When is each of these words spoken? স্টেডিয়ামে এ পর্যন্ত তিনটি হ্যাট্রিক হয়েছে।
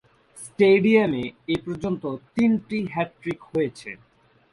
স্টেডিয়ামে 0.37 1.23
এ 1.47 1.55
পর্যন্ত 1.65 2.03
তিনটি 2.35 2.77
হ্যাট্রিক 2.93 3.39
হয়েছে। 3.51 3.89